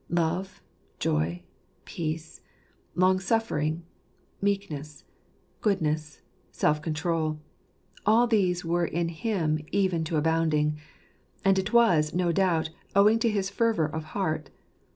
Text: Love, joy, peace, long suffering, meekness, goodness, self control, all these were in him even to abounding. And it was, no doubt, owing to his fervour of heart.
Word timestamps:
Love, 0.09 0.63
joy, 0.97 1.43
peace, 1.85 2.41
long 2.95 3.19
suffering, 3.19 3.83
meekness, 4.41 5.03
goodness, 5.61 6.21
self 6.51 6.81
control, 6.81 7.39
all 8.03 8.25
these 8.25 8.65
were 8.65 8.87
in 8.87 9.09
him 9.09 9.59
even 9.71 10.03
to 10.03 10.17
abounding. 10.17 10.79
And 11.45 11.59
it 11.59 11.71
was, 11.71 12.15
no 12.15 12.31
doubt, 12.31 12.71
owing 12.95 13.19
to 13.19 13.29
his 13.29 13.51
fervour 13.51 13.85
of 13.85 14.05
heart. 14.17 14.49